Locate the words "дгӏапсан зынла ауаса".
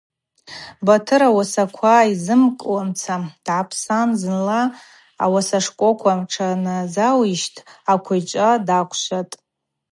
3.45-5.59